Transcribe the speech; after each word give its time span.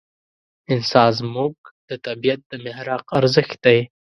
انسان 0.73 1.09
زموږ 1.19 1.53
د 1.89 1.91
طبعیت 2.05 2.39
د 2.47 2.53
محراق 2.65 3.05
ارزښت 3.19 3.57
دی. 3.65 3.79